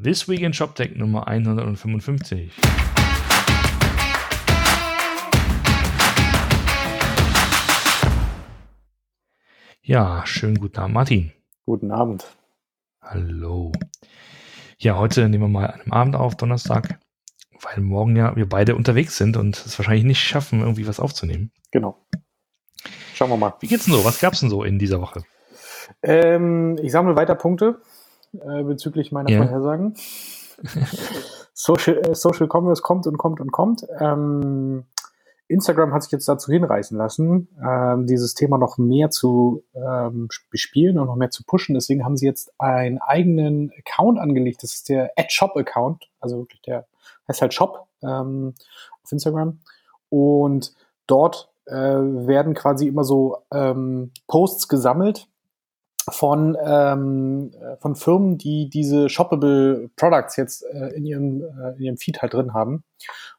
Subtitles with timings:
[0.00, 2.52] This Week in ShopTech Nummer 155.
[9.82, 11.32] Ja, schönen guten Abend, Martin.
[11.64, 12.28] Guten Abend.
[13.02, 13.72] Hallo.
[14.78, 17.00] Ja, heute nehmen wir mal einen Abend auf, Donnerstag,
[17.60, 21.50] weil morgen ja wir beide unterwegs sind und es wahrscheinlich nicht schaffen, irgendwie was aufzunehmen.
[21.72, 22.06] Genau.
[23.16, 23.54] Schauen wir mal.
[23.58, 24.04] Wie geht's denn so?
[24.04, 25.24] Was gab's denn so in dieser Woche?
[26.02, 27.80] Ähm, ich sammle weiter Punkte
[28.40, 29.38] äh, bezüglich meiner ja.
[29.38, 29.94] Vorhersagen.
[31.52, 33.86] Social, äh, Social Commerce kommt und kommt und kommt.
[33.98, 34.84] Ähm,
[35.48, 40.98] Instagram hat sich jetzt dazu hinreißen lassen, ähm, dieses Thema noch mehr zu ähm, bespielen
[40.98, 41.74] und noch mehr zu pushen.
[41.74, 44.62] Deswegen haben sie jetzt einen eigenen Account angelegt.
[44.62, 46.86] Das ist der AdShop-Account, also wirklich der
[47.28, 48.54] heißt halt Shop ähm,
[49.02, 49.60] auf Instagram.
[50.10, 50.74] Und
[51.06, 55.28] dort äh, werden quasi immer so ähm, Posts gesammelt
[56.10, 61.96] von, ähm, von Firmen, die diese shoppable Products jetzt äh, in, ihrem, äh, in ihrem
[61.96, 62.84] Feed halt drin haben.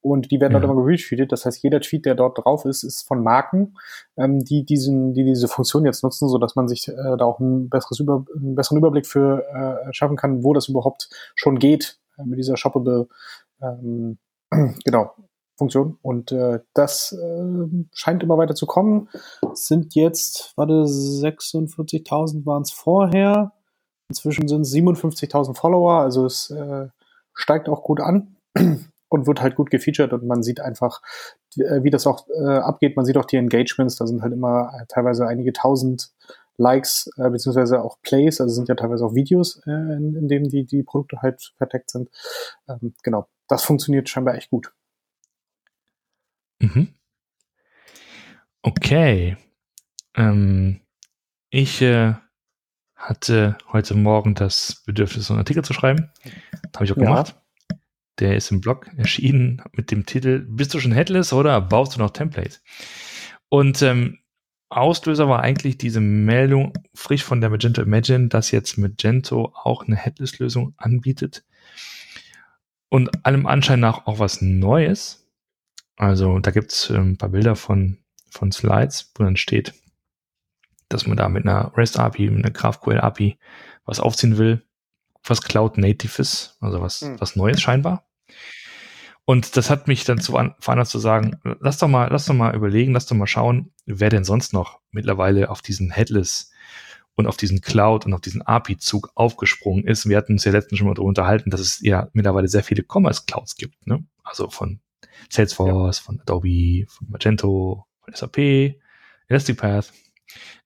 [0.00, 0.60] Und die werden ja.
[0.60, 1.32] dort immer retweetet.
[1.32, 3.76] Das heißt, jeder Tweet, der dort drauf ist, ist von Marken,
[4.16, 7.40] ähm, die, diesen, die diese Funktion jetzt nutzen, so dass man sich äh, da auch
[7.40, 11.98] ein besseres Über, einen besseren Überblick für äh, schaffen kann, wo das überhaupt schon geht
[12.18, 13.08] äh, mit dieser shoppable
[13.62, 14.18] ähm,
[14.84, 15.14] genau,
[15.56, 15.98] Funktion.
[16.02, 19.08] Und äh, das äh, scheint immer weiter zu kommen.
[19.52, 23.52] Sind jetzt, warte, 46.000 waren es vorher.
[24.08, 26.00] Inzwischen sind es 57.000 Follower.
[26.00, 26.88] Also es äh,
[27.32, 28.36] steigt auch gut an
[29.08, 31.00] und wird halt gut gefeatured und man sieht einfach,
[31.56, 32.96] äh, wie das auch äh, abgeht.
[32.96, 33.96] Man sieht auch die Engagements.
[33.96, 36.12] Da sind halt immer äh, teilweise einige tausend
[36.56, 40.48] Likes äh, beziehungsweise auch Plays, also sind ja teilweise auch Videos, äh, in, in denen
[40.48, 42.10] die, die Produkte halt verdeckt sind.
[42.68, 44.72] Ähm, genau, das funktioniert scheinbar echt gut.
[46.60, 46.94] Mhm.
[48.66, 49.36] Okay.
[50.16, 50.80] Ähm,
[51.50, 52.14] ich äh,
[52.96, 56.10] hatte heute Morgen das Bedürfnis, einen Artikel zu schreiben.
[56.74, 57.04] Habe ich auch ja.
[57.04, 57.36] gemacht.
[58.20, 61.98] Der ist im Blog erschienen mit dem Titel Bist du schon Headless oder baust du
[61.98, 62.62] noch Templates?
[63.50, 64.20] Und ähm,
[64.70, 69.96] Auslöser war eigentlich diese Meldung frisch von der Magento Imagine, dass jetzt Magento auch eine
[69.96, 71.44] Headless-Lösung anbietet.
[72.88, 75.28] Und allem Anschein nach auch was Neues.
[75.96, 77.98] Also da gibt's ähm, ein paar Bilder von,
[78.34, 79.74] von Slides, wo dann steht,
[80.88, 83.38] dass man da mit einer REST-API, mit einer GraphQL-API
[83.84, 84.62] was aufziehen will,
[85.22, 87.20] was Cloud-Native ist, also was, mhm.
[87.20, 88.06] was Neues scheinbar.
[89.26, 92.54] Und das hat mich dann zu veranlasst zu sagen, lass doch mal, lass doch mal
[92.54, 96.50] überlegen, lass doch mal schauen, wer denn sonst noch mittlerweile auf diesen Headless
[97.14, 100.08] und auf diesen Cloud und auf diesen API-Zug aufgesprungen ist.
[100.08, 102.84] Wir hatten uns ja letztens schon mal darüber unterhalten, dass es ja mittlerweile sehr viele
[102.86, 104.04] Commerce-Clouds gibt, ne?
[104.24, 104.80] Also von
[105.30, 106.04] Salesforce, ja.
[106.04, 108.76] von Adobe, von Magento, von SAP,
[109.28, 109.92] Elasticpath.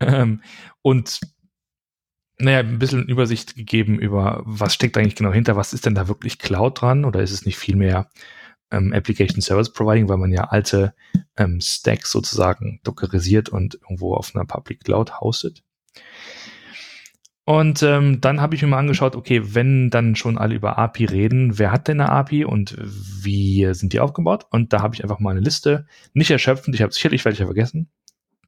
[0.00, 0.42] Ähm,
[0.82, 1.20] und
[2.38, 6.08] naja, ein bisschen Übersicht gegeben über, was steckt eigentlich genau hinter, was ist denn da
[6.08, 8.10] wirklich Cloud dran oder ist es nicht viel mehr
[8.70, 10.94] ähm, Application Service Providing, weil man ja alte
[11.36, 15.62] ähm, Stacks sozusagen dockerisiert und irgendwo auf einer Public Cloud hostet.
[17.44, 21.06] Und ähm, dann habe ich mir mal angeschaut, okay, wenn dann schon alle über API
[21.06, 24.46] reden, wer hat denn eine API und wie sind die aufgebaut?
[24.50, 27.90] Und da habe ich einfach mal eine Liste, nicht erschöpfend, ich habe sicherlich welche vergessen,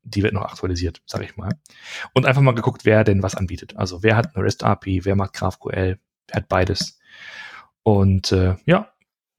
[0.04, 1.58] die wird noch aktualisiert, sage ich mal.
[2.12, 3.76] Und einfach mal geguckt, wer denn was anbietet.
[3.76, 5.98] Also wer hat eine REST API, wer macht GraphQL,
[6.28, 6.98] wer hat beides.
[7.82, 8.92] Und äh, ja,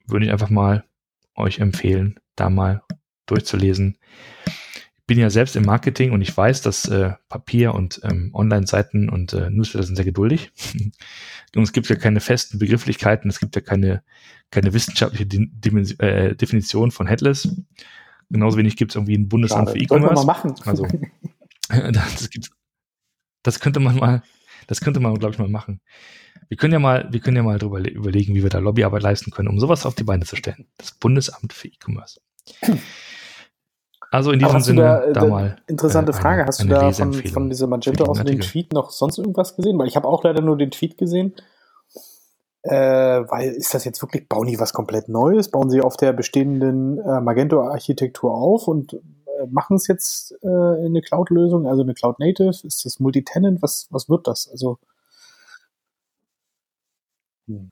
[0.08, 0.84] würde ich einfach mal
[1.36, 2.84] euch empfehlen, da mal
[3.26, 3.98] durchzulesen
[5.14, 9.32] bin ja selbst im Marketing und ich weiß, dass äh, Papier und ähm, Online-Seiten und
[9.34, 10.52] äh, Newsletter sind sehr geduldig.
[11.56, 14.02] und es gibt ja keine festen Begrifflichkeiten, es gibt ja keine,
[14.50, 17.48] keine wissenschaftliche Dimension, äh, Definition von Headless.
[18.32, 19.80] Genauso wenig gibt es irgendwie ein Bundesamt Schade.
[19.80, 20.16] für E-Commerce.
[20.16, 20.56] mal machen.
[20.66, 20.88] Also,
[21.70, 22.50] das, gibt,
[23.44, 24.24] das könnte man mal,
[24.66, 25.80] das könnte man, glaube ich, mal machen.
[26.48, 29.30] Wir können ja mal, wir können ja mal drüber überlegen, wie wir da Lobbyarbeit leisten
[29.30, 30.66] können, um sowas auf die Beine zu stellen.
[30.78, 32.20] Das Bundesamt für E-Commerce.
[34.14, 35.56] Also in diesem Sinne da, da, mal.
[35.66, 36.46] Interessante äh, Frage.
[36.46, 39.80] Hast du da von, von dieser Magento aus den Tweet noch sonst irgendwas gesehen?
[39.80, 41.34] Weil ich habe auch leider nur den Tweet gesehen.
[42.62, 45.50] Äh, weil ist das jetzt wirklich, bauen die was komplett Neues?
[45.50, 49.00] Bauen sie auf der bestehenden äh, Magento-Architektur auf und äh,
[49.50, 52.50] machen es jetzt äh, in eine Cloud-Lösung, also eine Cloud-Native?
[52.50, 53.64] Ist das Multitenant?
[53.64, 54.48] Was, was wird das?
[54.48, 54.78] Also.
[57.48, 57.72] Hm.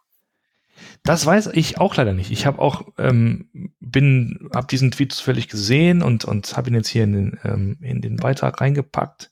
[1.04, 2.30] Das weiß ich auch leider nicht.
[2.30, 3.50] Ich habe auch ähm,
[3.80, 7.78] bin habe diesen Tweet zufällig gesehen und und habe ihn jetzt hier in den ähm,
[7.82, 9.32] in den Beitrag reingepackt.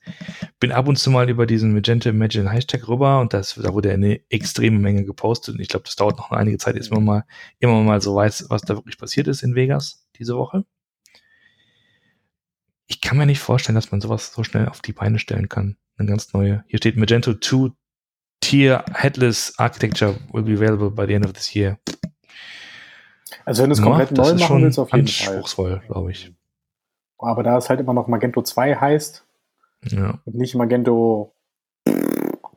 [0.60, 3.92] Bin ab und zu mal über diesen Magenta Imagine Hashtag rüber und das da wurde
[3.92, 7.26] eine extreme Menge gepostet und ich glaube, das dauert noch einige Zeit, bis man mal
[7.60, 10.66] immer mal so weiß, was da wirklich passiert ist in Vegas diese Woche.
[12.88, 15.78] Ich kann mir nicht vorstellen, dass man sowas so schnell auf die Beine stellen kann.
[15.98, 16.64] Eine ganz neue.
[16.68, 17.72] Hier steht Magento 2
[18.42, 21.78] Tier Headless Architecture will be available by the end of this year.
[23.46, 25.28] Also wenn du es komplett neu machen willst, auf jeden Fall.
[25.28, 26.32] anspruchsvoll, glaube ich.
[27.18, 29.26] Aber da es halt immer noch Magento 2 heißt
[29.92, 30.20] ja.
[30.24, 31.36] und nicht Magento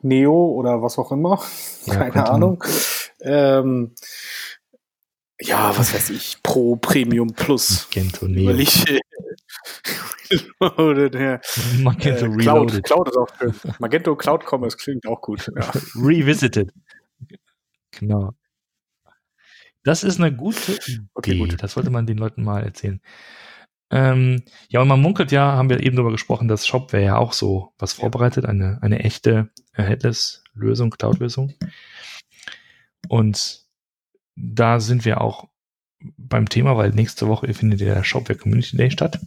[0.01, 1.41] Neo oder was auch immer,
[1.85, 2.63] ja, keine Ahnung.
[3.21, 3.95] Ähm,
[5.39, 7.87] ja, was weiß ich, Pro, Premium Plus.
[7.87, 8.51] Magento Neo.
[8.51, 8.85] Ich,
[10.61, 11.39] Reloaded, ja.
[11.81, 13.53] Magento äh, Cloud, Cloud ist auch schön.
[13.79, 15.51] Magento Cloud Commerce klingt auch gut.
[15.55, 15.71] Ja.
[15.95, 16.71] Revisited.
[17.91, 18.31] Genau.
[19.83, 20.99] Das ist eine gute Idee.
[21.13, 21.61] Okay, gut.
[21.61, 23.01] Das sollte man den Leuten mal erzählen.
[23.91, 27.33] Ähm, ja, und man munkelt ja, haben wir eben darüber gesprochen, dass Shopware ja auch
[27.33, 31.53] so was vorbereitet, eine, eine echte äh, Headless-Lösung, Cloud-Lösung.
[33.07, 33.65] Und
[34.35, 35.47] da sind wir auch
[36.17, 39.19] beim Thema, weil nächste Woche findet der Shopware Community Day statt.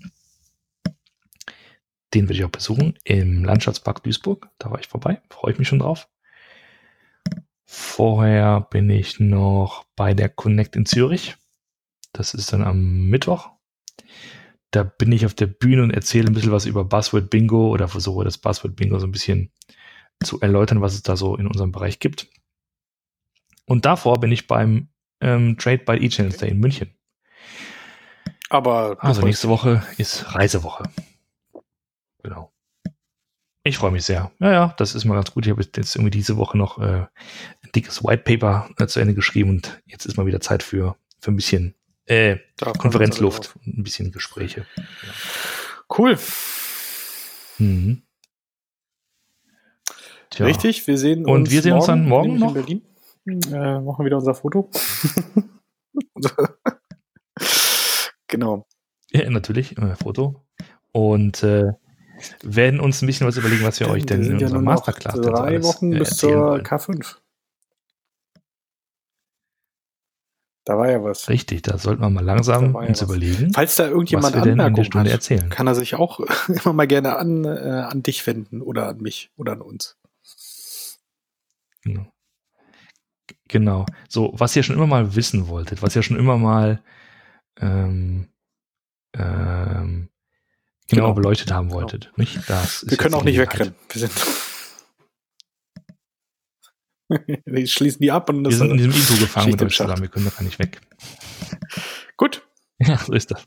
[2.17, 4.49] Den werde ich auch besuchen im Landschaftspark Duisburg.
[4.57, 5.21] Da war ich vorbei.
[5.29, 6.09] Freue ich mich schon drauf.
[7.67, 11.37] Vorher bin ich noch bei der Connect in Zürich.
[12.15, 13.51] Das ist dann am Mittwoch.
[14.71, 17.87] Da bin ich auf der Bühne und erzähle ein bisschen was über Buzzword Bingo oder
[17.87, 19.53] versuche das Buzzword Bingo so ein bisschen
[20.25, 22.29] zu erläutern, was es da so in unserem Bereich gibt.
[23.67, 24.89] Und davor bin ich beim
[25.21, 26.95] ähm, Trade by E-Channels Day in München.
[28.49, 30.85] Aber also nächste Woche ist Reisewoche.
[33.67, 34.31] Ich freue mich sehr.
[34.39, 35.45] Ja, ja, das ist mal ganz gut.
[35.45, 37.09] Ich habe jetzt irgendwie diese Woche noch äh, ein
[37.75, 41.33] dickes White Paper äh, zu Ende geschrieben und jetzt ist mal wieder Zeit für, für
[41.33, 41.75] ein bisschen
[42.05, 42.37] äh,
[42.79, 44.67] Konferenzluft und ein bisschen Gespräche.
[44.77, 44.85] Ja.
[45.99, 46.17] Cool.
[47.59, 48.03] Mhm.
[50.39, 51.29] Richtig, wir sehen uns.
[51.29, 52.55] Und wir sehen uns dann morgen noch.
[52.55, 52.83] In Berlin.
[53.53, 54.71] Äh, machen wieder unser Foto.
[58.29, 58.65] genau.
[59.11, 60.45] Ja, natürlich, äh, Foto.
[60.93, 61.73] Und äh,
[62.43, 65.93] werden uns ein bisschen was überlegen, was wir euch denn in unserer Masterclass drei Wochen
[65.93, 66.63] äh, bis zur wollen.
[66.63, 67.17] K5.
[70.67, 71.29] Da war ja was.
[71.29, 73.53] Richtig, da sollten wir mal langsam uns ja überlegen.
[73.55, 75.49] Falls da irgendjemand was denn Stunde hat, erzählen.
[75.49, 76.19] kann er sich auch
[76.49, 77.49] immer mal gerne an, äh,
[77.89, 79.97] an dich wenden oder an mich oder an uns.
[81.83, 82.11] Genau.
[83.47, 83.87] Genau.
[84.09, 86.83] So, was ihr schon immer mal wissen wolltet, was ihr schon immer mal
[87.61, 88.29] ähm,
[89.17, 90.09] ähm,
[90.89, 91.15] genau, genau.
[91.15, 91.81] beleuchtet haben genau.
[91.81, 92.05] wolltet.
[92.05, 92.17] Genau.
[92.17, 92.49] Nicht?
[92.49, 93.75] Das Wir können auch nicht wegrennen.
[93.91, 94.13] Wir sind.
[97.45, 100.03] Wir schließen die ab und das Wir sind in diesem Intro gefangen mit euch zusammen.
[100.03, 100.81] Wir können doch gar nicht weg.
[102.17, 102.43] Gut.
[102.79, 103.47] Ja, so ist das.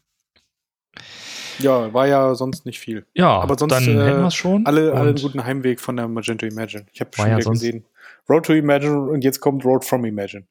[1.59, 3.05] Ja, war ja sonst nicht viel.
[3.13, 4.65] Ja, aber sonst dann äh, hätten wir schon.
[4.65, 6.85] Alle, alle einen guten Heimweg von der Magento Imagine.
[6.93, 7.85] Ich habe schon ja gesehen.
[8.29, 10.45] Road to Imagine und jetzt kommt Road from Imagine.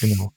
[0.00, 0.32] Genau.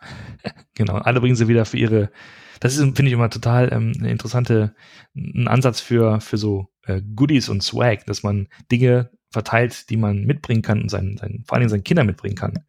[0.74, 0.94] genau.
[0.94, 2.10] Alle bringen sie wieder für ihre
[2.60, 4.74] das ist, finde ich, immer total ähm, eine interessante,
[5.14, 10.24] ein Ansatz für, für so äh, Goodies und Swag, dass man Dinge verteilt, die man
[10.24, 12.64] mitbringen kann und sein, sein, vor allen Dingen seinen Kindern mitbringen kann.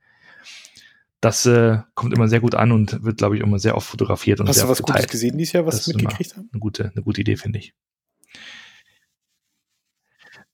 [1.22, 4.40] Das äh, kommt immer sehr gut an und wird, glaube ich, immer sehr oft fotografiert
[4.40, 4.82] und Hast sehr du was.
[4.82, 6.38] Gutes gesehen dieses Jahr, was du mitgekriegt hast?
[6.38, 7.74] Eine gute, eine gute Idee, finde ich.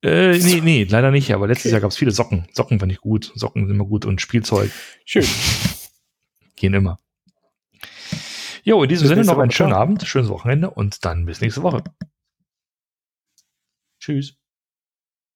[0.01, 1.73] Äh, nee, nee, leider nicht, aber letztes okay.
[1.73, 2.47] Jahr gab es viele Socken.
[2.51, 3.31] Socken fand ich gut.
[3.35, 4.71] Socken sind immer gut und Spielzeug.
[5.03, 5.25] Schön.
[6.55, 6.99] Gehen immer.
[8.67, 11.61] Jo, in diesem bis Sinne noch einen schönen Abend, schönes Wochenende und dann bis nächste
[11.61, 11.83] Woche.
[13.99, 14.37] Tschüss.